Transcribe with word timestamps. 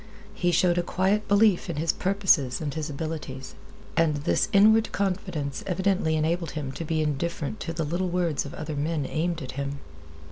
He 0.33 0.51
showed 0.51 0.79
a 0.79 0.81
quiet 0.81 1.27
belief 1.27 1.69
in 1.69 1.75
his 1.75 1.91
purposes 1.93 2.59
and 2.59 2.73
his 2.73 2.89
abilities. 2.89 3.53
And 3.95 4.15
this 4.15 4.49
inward 4.51 4.91
confidence 4.91 5.63
evidently 5.67 6.15
enabled 6.15 6.53
him 6.57 6.71
to 6.71 6.83
be 6.83 7.03
indifferent 7.03 7.59
to 7.59 7.83
little 7.83 8.09
words 8.09 8.43
of 8.43 8.55
other 8.55 8.75
men 8.75 9.05
aimed 9.05 9.43
at 9.43 9.51
him. 9.51 9.77